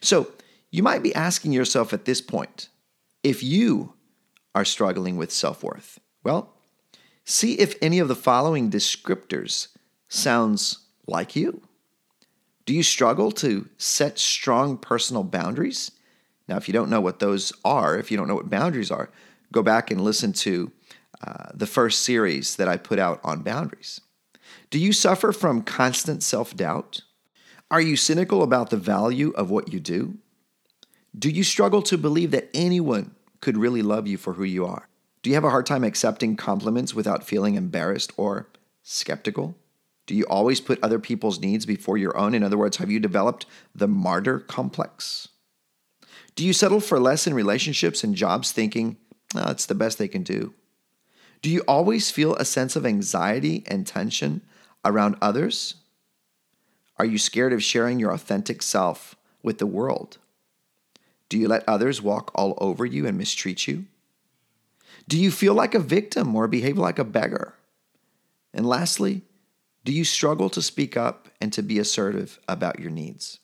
So 0.00 0.32
you 0.70 0.82
might 0.82 1.02
be 1.02 1.14
asking 1.14 1.52
yourself 1.52 1.92
at 1.92 2.04
this 2.04 2.20
point 2.20 2.68
if 3.22 3.42
you 3.42 3.94
are 4.54 4.64
struggling 4.64 5.16
with 5.16 5.32
self 5.32 5.62
worth. 5.62 6.00
Well, 6.22 6.54
see 7.24 7.54
if 7.54 7.74
any 7.82 7.98
of 7.98 8.08
the 8.08 8.14
following 8.14 8.70
descriptors 8.70 9.68
sounds 10.08 10.78
like 11.06 11.36
you. 11.36 11.62
Do 12.66 12.74
you 12.74 12.82
struggle 12.82 13.30
to 13.32 13.68
set 13.76 14.18
strong 14.18 14.78
personal 14.78 15.22
boundaries? 15.22 15.90
Now, 16.48 16.56
if 16.56 16.68
you 16.68 16.72
don't 16.72 16.90
know 16.90 17.00
what 17.00 17.18
those 17.18 17.52
are, 17.64 17.98
if 17.98 18.10
you 18.10 18.16
don't 18.16 18.28
know 18.28 18.34
what 18.34 18.50
boundaries 18.50 18.90
are, 18.90 19.10
go 19.52 19.62
back 19.62 19.90
and 19.90 20.00
listen 20.00 20.32
to 20.32 20.72
uh, 21.26 21.50
the 21.54 21.66
first 21.66 22.02
series 22.02 22.56
that 22.56 22.68
I 22.68 22.76
put 22.76 22.98
out 22.98 23.20
on 23.22 23.42
boundaries. 23.42 24.00
Do 24.70 24.78
you 24.78 24.92
suffer 24.92 25.32
from 25.32 25.62
constant 25.62 26.22
self 26.22 26.56
doubt? 26.56 27.02
Are 27.74 27.80
you 27.80 27.96
cynical 27.96 28.44
about 28.44 28.70
the 28.70 28.76
value 28.76 29.32
of 29.32 29.50
what 29.50 29.72
you 29.72 29.80
do? 29.80 30.18
Do 31.18 31.28
you 31.28 31.42
struggle 31.42 31.82
to 31.82 31.98
believe 31.98 32.30
that 32.30 32.48
anyone 32.54 33.16
could 33.40 33.56
really 33.56 33.82
love 33.82 34.06
you 34.06 34.16
for 34.16 34.34
who 34.34 34.44
you 34.44 34.64
are? 34.64 34.88
Do 35.22 35.30
you 35.30 35.34
have 35.34 35.42
a 35.42 35.50
hard 35.50 35.66
time 35.66 35.82
accepting 35.82 36.36
compliments 36.36 36.94
without 36.94 37.26
feeling 37.26 37.56
embarrassed 37.56 38.12
or 38.16 38.46
skeptical? 38.84 39.56
Do 40.06 40.14
you 40.14 40.22
always 40.26 40.60
put 40.60 40.78
other 40.84 41.00
people's 41.00 41.40
needs 41.40 41.66
before 41.66 41.98
your 41.98 42.16
own? 42.16 42.32
In 42.32 42.44
other 42.44 42.56
words, 42.56 42.76
have 42.76 42.92
you 42.92 43.00
developed 43.00 43.44
the 43.74 43.88
martyr 43.88 44.38
complex? 44.38 45.26
Do 46.36 46.46
you 46.46 46.52
settle 46.52 46.78
for 46.78 47.00
less 47.00 47.26
in 47.26 47.34
relationships 47.34 48.04
and 48.04 48.14
jobs 48.14 48.52
thinking, 48.52 48.98
oh, 49.34 49.50
it's 49.50 49.66
the 49.66 49.74
best 49.74 49.98
they 49.98 50.06
can 50.06 50.22
do? 50.22 50.54
Do 51.42 51.50
you 51.50 51.62
always 51.66 52.12
feel 52.12 52.36
a 52.36 52.44
sense 52.44 52.76
of 52.76 52.86
anxiety 52.86 53.64
and 53.66 53.84
tension 53.84 54.42
around 54.84 55.16
others? 55.20 55.74
Are 56.96 57.04
you 57.04 57.18
scared 57.18 57.52
of 57.52 57.62
sharing 57.62 57.98
your 57.98 58.12
authentic 58.12 58.62
self 58.62 59.16
with 59.42 59.58
the 59.58 59.66
world? 59.66 60.18
Do 61.28 61.38
you 61.38 61.48
let 61.48 61.68
others 61.68 62.00
walk 62.00 62.30
all 62.34 62.54
over 62.58 62.86
you 62.86 63.06
and 63.06 63.18
mistreat 63.18 63.66
you? 63.66 63.86
Do 65.08 65.18
you 65.18 65.30
feel 65.30 65.54
like 65.54 65.74
a 65.74 65.80
victim 65.80 66.34
or 66.34 66.46
behave 66.46 66.78
like 66.78 66.98
a 66.98 67.04
beggar? 67.04 67.54
And 68.52 68.66
lastly, 68.66 69.22
do 69.84 69.92
you 69.92 70.04
struggle 70.04 70.48
to 70.50 70.62
speak 70.62 70.96
up 70.96 71.28
and 71.40 71.52
to 71.52 71.62
be 71.62 71.78
assertive 71.78 72.38
about 72.48 72.78
your 72.78 72.90
needs? 72.90 73.40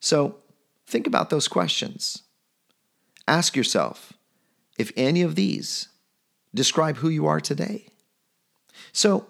So, 0.00 0.36
think 0.86 1.06
about 1.06 1.30
those 1.30 1.48
questions. 1.48 2.22
Ask 3.26 3.56
yourself 3.56 4.12
if 4.76 4.92
any 4.96 5.22
of 5.22 5.34
these 5.34 5.88
describe 6.54 6.98
who 6.98 7.08
you 7.08 7.26
are 7.26 7.40
today. 7.40 7.86
So, 8.92 9.26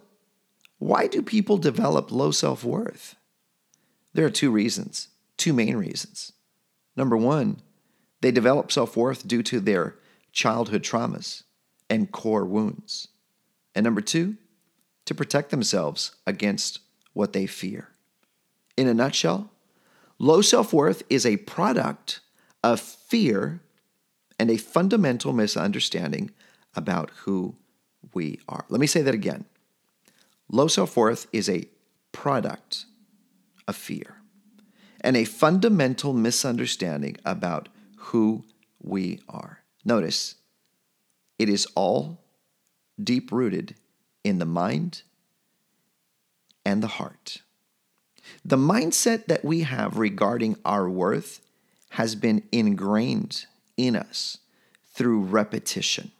why 0.79 1.07
do 1.07 1.23
people 1.23 1.57
develop 1.57 2.11
low 2.11 2.31
self 2.31 2.65
worth? 2.65 3.17
There 4.13 4.27
are 4.27 4.31
two 4.31 4.51
reasons, 4.51 5.09
two 5.37 5.53
main 5.53 5.77
reasons. 5.77 6.33
Number 6.97 7.17
one, 7.17 7.61
they 8.21 8.31
develop 8.31 8.71
self 8.71 8.97
worth 8.97 9.27
due 9.27 9.43
to 9.45 9.61
their 9.61 9.97
childhood 10.33 10.83
traumas 10.83 11.43
and 11.91 12.11
core 12.11 12.45
wounds. 12.45 13.09
And 13.75 13.85
number 13.85 14.01
two, 14.01 14.37
to 15.05 15.15
protect 15.15 15.51
themselves 15.51 16.13
against 16.27 16.81
what 17.13 17.33
they 17.33 17.47
fear. 17.47 17.89
In 18.77 18.89
a 18.89 18.95
nutshell, 18.95 19.51
low 20.19 20.41
self 20.41 20.73
worth 20.73 21.03
is 21.11 21.27
a 21.27 21.37
product 21.39 22.21
of 22.63 22.81
fear 22.81 23.61
and 24.39 24.51
a 24.51 24.57
fundamental 24.57 25.33
misunderstanding 25.33 26.31
about 26.75 27.11
who 27.25 27.55
we 28.13 28.41
are. 28.49 28.65
Let 28.69 28.81
me 28.81 28.87
say 28.87 29.03
that 29.03 29.15
again. 29.15 29.45
Low 30.51 30.69
self 30.69 30.97
worth 30.97 31.27
is 31.33 31.49
a 31.49 31.69
product 32.13 32.87
of 33.67 33.77
fear 33.77 34.17
and 35.01 35.17
a 35.17 35.25
fundamental 35.25 36.13
misunderstanding 36.13 37.17
about 37.25 37.69
who 37.97 38.45
we 38.83 39.21
are. 39.29 39.61
Notice, 39.85 40.37
it 41.39 41.49
is 41.49 41.67
all 41.75 42.21
deep 43.03 43.33
rooted 43.33 43.75
in 44.23 44.39
the 44.39 44.47
mind 44.47 45.03
and 46.65 46.83
the 46.83 46.89
heart. 46.89 47.43
The 48.45 48.57
mindset 48.57 49.27
that 49.27 49.45
we 49.45 49.61
have 49.61 49.99
regarding 49.99 50.57
our 50.65 50.89
worth 50.89 51.41
has 51.91 52.15
been 52.15 52.43
ingrained 52.51 53.47
in 53.77 53.97
us 53.97 54.39
through 54.93 55.21
repetition. 55.21 56.13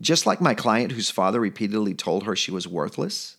Just 0.00 0.26
like 0.26 0.40
my 0.40 0.54
client 0.54 0.92
whose 0.92 1.10
father 1.10 1.40
repeatedly 1.40 1.94
told 1.94 2.24
her 2.24 2.36
she 2.36 2.50
was 2.50 2.68
worthless, 2.68 3.36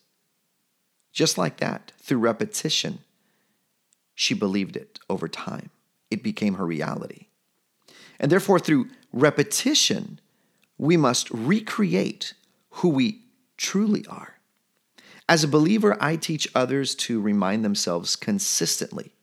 just 1.14 1.38
like 1.38 1.58
that, 1.58 1.92
through 2.02 2.20
repetition, 2.20 3.00
she 4.14 4.34
believed 4.34 4.76
it 4.76 5.00
over 5.10 5.28
time. 5.28 5.70
It 6.12 6.22
became 6.24 6.56
her 6.56 6.66
reality. 6.66 7.28
And 8.20 8.32
therefore, 8.32 8.60
through 8.60 8.90
repetition, 9.14 10.20
we 10.78 10.98
must 10.98 11.30
recreate 11.32 12.34
who 12.72 12.90
we 12.90 13.22
truly 13.58 14.06
are. 14.08 14.36
As 15.28 15.44
a 15.44 15.48
believer, 15.48 15.96
I 16.02 16.16
teach 16.16 16.48
others 16.56 16.96
to 16.96 17.22
remind 17.22 17.64
themselves 17.64 18.16
consistently 18.16 19.14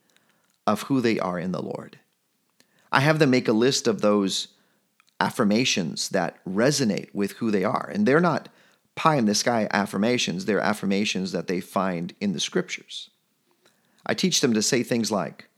of 0.66 0.82
who 0.82 1.00
they 1.00 1.18
are 1.18 1.38
in 1.38 1.52
the 1.52 1.62
Lord. 1.62 1.98
I 2.92 3.00
have 3.00 3.18
them 3.18 3.30
make 3.30 3.48
a 3.48 3.52
list 3.52 3.86
of 3.86 4.00
those 4.00 4.48
affirmations 5.20 6.10
that 6.10 6.44
resonate 6.44 7.14
with 7.14 7.32
who 7.32 7.50
they 7.50 7.64
are. 7.64 7.90
And 7.92 8.06
they're 8.06 8.20
not 8.20 8.48
pie 8.94 9.16
in 9.16 9.26
the 9.26 9.34
sky 9.34 9.68
affirmations, 9.70 10.44
they're 10.44 10.60
affirmations 10.60 11.32
that 11.32 11.46
they 11.46 11.60
find 11.60 12.14
in 12.20 12.32
the 12.32 12.40
scriptures. 12.40 13.10
I 14.06 14.14
teach 14.14 14.40
them 14.40 14.54
to 14.54 14.62
say 14.62 14.82
things 14.82 15.10
like, 15.10 15.48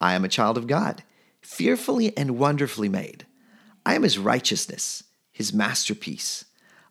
I 0.00 0.14
am 0.14 0.24
a 0.24 0.28
child 0.28 0.58
of 0.58 0.66
God, 0.66 1.02
fearfully 1.40 2.16
and 2.16 2.38
wonderfully 2.38 2.88
made. 2.88 3.26
I 3.84 3.94
am 3.94 4.02
his 4.02 4.18
righteousness, 4.18 5.04
his 5.32 5.54
masterpiece. 5.54 6.44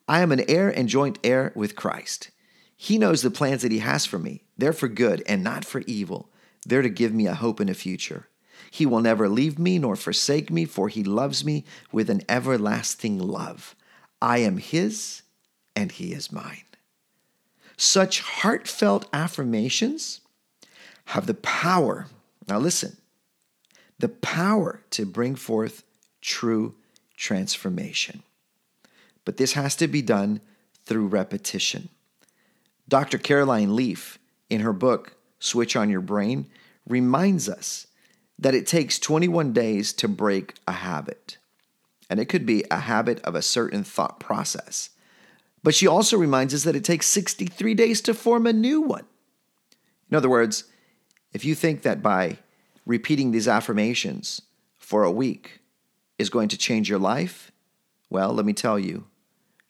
I 0.08 0.22
am 0.22 0.32
an 0.32 0.44
heir 0.48 0.70
and 0.70 0.90
joint 0.90 1.20
heir 1.24 1.52
with 1.56 1.76
Christ. 1.76 2.32
He 2.76 2.98
knows 2.98 3.22
the 3.22 3.32
plans 3.32 3.62
that 3.62 3.72
he 3.72 3.80
has 3.80 4.06
for 4.06 4.18
me. 4.20 4.44
They're 4.58 4.74
for 4.74 4.88
good 4.88 5.24
and 5.28 5.44
not 5.44 5.66
for 5.66 5.82
evil. 5.82 6.30
They're 6.66 6.82
to 6.82 6.90
give 6.90 7.14
me 7.14 7.28
a 7.28 7.36
hope 7.36 7.60
and 7.60 7.70
a 7.70 7.74
future. 7.74 8.28
He 8.76 8.86
will 8.86 9.00
never 9.00 9.30
leave 9.30 9.58
me 9.58 9.80
nor 9.80 9.96
forsake 9.96 10.52
me, 10.52 10.66
for 10.66 10.90
he 10.90 11.02
loves 11.02 11.46
me 11.46 11.64
with 11.94 12.10
an 12.10 12.24
everlasting 12.28 13.18
love. 13.18 13.74
I 14.22 14.40
am 14.40 14.58
his, 14.58 15.22
and 15.78 15.94
he 15.94 16.12
is 16.12 16.30
mine. 16.30 16.66
Such 17.78 18.20
heartfelt 18.20 19.08
affirmations 19.14 20.20
have 21.06 21.26
the 21.26 21.36
power, 21.36 22.08
now 22.50 22.60
listen, 22.60 22.98
the 24.00 24.10
power 24.10 24.82
to 24.90 25.06
bring 25.06 25.36
forth 25.36 25.86
true 26.20 26.76
transformation. 27.16 28.24
But 29.24 29.38
this 29.38 29.54
has 29.54 29.78
to 29.78 29.88
be 29.88 30.02
done 30.02 30.42
through 30.84 31.08
repetition. 31.08 31.88
Dr. 32.90 33.20
Caroline 33.20 33.74
Leaf, 33.74 34.20
in 34.50 34.60
her 34.60 34.74
book, 34.74 35.16
Switch 35.40 35.78
on 35.78 35.90
Your 35.90 36.02
Brain, 36.02 36.48
reminds 36.86 37.48
us 37.48 37.88
that 38.38 38.56
it 38.56 38.68
takes 38.68 39.00
21 39.00 39.54
days 39.54 39.94
to 39.94 40.08
break 40.08 40.56
a 40.68 40.74
habit. 40.74 41.38
And 42.10 42.20
it 42.20 42.26
could 42.26 42.46
be 42.46 42.64
a 42.70 42.82
habit 42.82 43.20
of 43.22 43.36
a 43.36 43.42
certain 43.42 43.84
thought 43.84 44.20
process. 44.20 44.90
But 45.64 45.74
she 45.74 45.88
also 45.88 46.18
reminds 46.18 46.54
us 46.54 46.64
that 46.64 46.76
it 46.76 46.84
takes 46.84 47.08
63 47.08 47.74
days 47.74 48.02
to 48.02 48.14
form 48.14 48.46
a 48.46 48.54
new 48.54 48.82
one. 48.82 49.06
In 50.12 50.18
other 50.18 50.30
words, 50.30 50.66
if 51.34 51.44
you 51.44 51.56
think 51.56 51.82
that 51.82 52.04
by 52.04 52.38
repeating 52.86 53.32
these 53.32 53.48
affirmations 53.48 54.42
for 54.78 55.04
a 55.04 55.12
week 55.12 55.62
is 56.20 56.30
going 56.30 56.50
to 56.50 56.58
change 56.58 56.90
your 56.90 57.00
life, 57.00 57.52
well, 58.10 58.32
let 58.32 58.46
me 58.46 58.54
tell 58.54 58.78
you, 58.78 59.06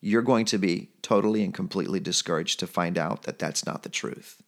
you're 0.02 0.22
going 0.22 0.46
to 0.46 0.58
be 0.58 0.90
totally 1.02 1.44
and 1.44 1.54
completely 1.54 2.00
discouraged 2.00 2.60
to 2.60 2.68
find 2.68 2.98
out 2.98 3.24
that 3.24 3.40
that's 3.40 3.66
not 3.66 3.84
the 3.84 3.90
truth. 3.90 4.44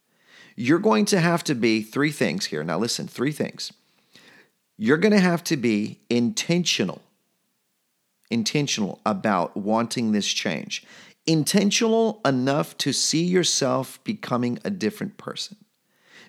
You're 0.54 0.78
going 0.78 1.04
to 1.06 1.18
have 1.18 1.42
to 1.44 1.54
be 1.54 1.82
three 1.82 2.12
things 2.12 2.46
here. 2.46 2.62
Now, 2.62 2.78
listen, 2.78 3.08
three 3.08 3.32
things. 3.32 3.72
You're 4.78 4.96
going 4.96 5.12
to 5.12 5.20
have 5.20 5.42
to 5.44 5.56
be 5.56 5.98
intentional, 6.08 7.02
intentional 8.30 9.00
about 9.04 9.56
wanting 9.56 10.12
this 10.12 10.28
change, 10.28 10.84
intentional 11.26 12.20
enough 12.24 12.78
to 12.78 12.92
see 12.92 13.24
yourself 13.24 14.02
becoming 14.04 14.60
a 14.64 14.70
different 14.70 15.18
person, 15.18 15.56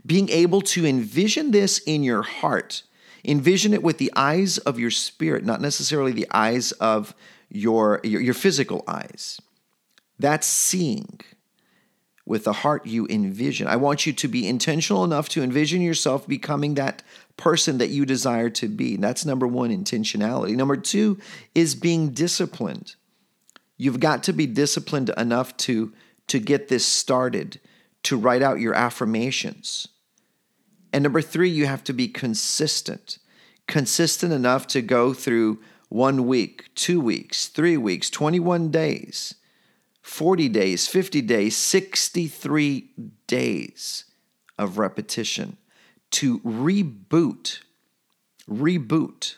being 0.04 0.30
able 0.30 0.62
to 0.62 0.86
envision 0.86 1.52
this 1.52 1.78
in 1.80 2.04
your 2.04 2.24
heart. 2.24 2.84
Envision 3.26 3.74
it 3.74 3.84
with 3.84 3.98
the 3.98 4.12
eyes 4.16 4.60
of 4.60 4.80
your 4.80 4.92
spirit, 4.92 5.44
not 5.44 5.60
necessarily 5.60 6.14
the 6.14 6.28
eyes 6.32 6.72
of 6.74 7.14
your, 7.50 8.00
your, 8.04 8.22
your 8.22 8.34
physical 8.34 8.84
eyes. 8.88 9.42
That's 10.18 10.48
seeing. 10.48 11.20
With 12.26 12.44
the 12.44 12.54
heart, 12.54 12.86
you 12.86 13.08
envision. 13.08 13.68
I 13.68 13.76
want 13.76 14.06
you 14.06 14.14
to 14.14 14.28
be 14.28 14.48
intentional 14.48 15.04
enough 15.04 15.30
to 15.30 15.44
envision 15.44 15.82
yourself 15.82 16.28
becoming 16.28 16.76
that 16.76 17.04
person 17.40 17.78
that 17.78 17.90
you 17.90 18.06
desire 18.06 18.50
to 18.50 18.68
be. 18.68 18.98
That's 18.98 19.26
number 19.26 19.48
one, 19.48 19.72
intentionality. 19.72 20.56
Number 20.56 20.76
two 20.76 21.18
is 21.56 21.74
being 21.74 22.10
disciplined. 22.10 22.96
You've 23.78 24.02
got 24.02 24.24
to 24.24 24.34
be 24.34 24.46
disciplined 24.46 25.10
enough 25.18 25.56
to, 25.58 25.94
to 26.28 26.40
get 26.40 26.68
this 26.68 26.86
started, 26.86 27.62
to 28.04 28.18
write 28.18 28.42
out 28.42 28.60
your 28.60 28.74
affirmations. 28.74 29.88
And 30.92 31.02
number 31.02 31.22
three, 31.22 31.50
you 31.50 31.66
have 31.66 31.84
to 31.86 31.94
be 31.94 32.10
consistent. 32.10 33.20
Consistent 33.68 34.34
enough 34.34 34.68
to 34.68 34.82
go 34.82 35.14
through 35.14 35.60
one 35.88 36.28
week, 36.28 36.70
two 36.76 37.00
weeks, 37.00 37.48
three 37.48 37.78
weeks, 37.78 38.10
21 38.10 38.70
days, 38.70 39.36
40 40.02 40.50
days, 40.50 40.88
50 40.90 41.22
days, 41.22 41.56
63 41.56 42.90
days 43.28 44.04
of 44.58 44.78
repetition 44.78 45.56
to 46.12 46.40
reboot, 46.40 47.60
reboot 48.50 49.36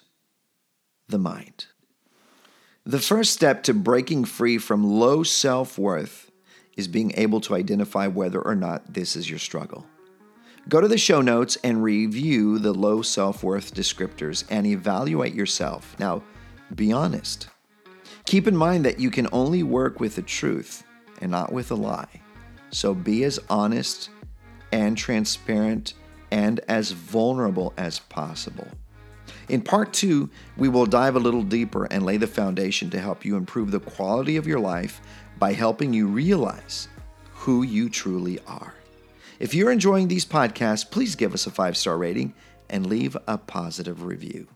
the 1.08 1.20
mind. 1.20 1.66
The 2.86 3.00
first 3.00 3.34
step 3.34 3.64
to 3.64 3.74
breaking 3.74 4.26
free 4.26 4.58
from 4.58 4.84
low 4.84 5.24
self 5.24 5.78
worth 5.78 6.32
is 6.76 6.88
being 6.88 7.12
able 7.16 7.42
to 7.42 7.56
identify 7.56 8.08
whether 8.08 8.42
or 8.42 8.56
not 8.56 8.94
this 8.94 9.16
is 9.16 9.30
your 9.30 9.40
struggle. 9.40 9.86
Go 10.70 10.80
to 10.80 10.88
the 10.88 10.98
show 10.98 11.22
notes 11.22 11.58
and 11.64 11.84
review 11.84 12.60
the 12.60 12.74
low 12.74 13.02
self 13.02 13.44
worth 13.44 13.74
descriptors 13.74 14.46
and 14.50 14.66
evaluate 14.66 15.34
yourself. 15.34 15.96
Now, 16.00 16.24
be 16.74 16.92
honest. 16.92 17.50
Keep 18.26 18.48
in 18.48 18.56
mind 18.56 18.86
that 18.86 19.00
you 19.00 19.12
can 19.12 19.28
only 19.32 19.64
work 19.64 20.00
with 20.00 20.16
the 20.16 20.22
truth 20.22 20.84
and 21.20 21.32
not 21.32 21.52
with 21.52 21.72
a 21.72 21.76
lie. 21.76 22.22
So 22.70 22.94
be 22.94 23.24
as 23.26 23.40
honest 23.50 24.10
and 24.72 24.98
transparent 24.98 25.94
and 26.32 26.60
as 26.68 26.92
vulnerable 26.92 27.74
as 27.78 28.00
possible. 28.00 28.68
In 29.50 29.62
part 29.62 29.94
two, 29.94 30.30
we 30.58 30.70
will 30.70 30.86
dive 30.86 31.16
a 31.16 31.20
little 31.20 31.44
deeper 31.44 31.86
and 31.86 32.06
lay 32.06 32.18
the 32.18 32.28
foundation 32.28 32.90
to 32.92 33.00
help 33.00 33.26
you 33.26 33.36
improve 33.36 33.72
the 33.72 33.80
quality 33.80 34.38
of 34.38 34.48
your 34.48 34.60
life 34.60 35.02
by 35.38 35.54
helping 35.54 35.94
you 35.94 36.08
realize 36.08 36.88
who 37.32 37.64
you 37.64 37.90
truly 37.90 38.40
are. 38.48 38.74
If 39.40 39.54
you're 39.54 39.72
enjoying 39.72 40.08
these 40.08 40.26
podcasts, 40.26 40.90
please 40.90 41.16
give 41.16 41.34
us 41.34 41.48
a 41.48 41.52
five 41.52 41.76
star 41.76 41.98
rating 41.98 42.34
and 42.70 42.86
leave 42.86 43.18
a 43.28 43.38
positive 43.38 44.04
review. 44.04 44.48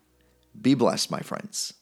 Be 0.61 0.73
blessed, 0.75 1.11
my 1.11 1.19
friends. 1.19 1.73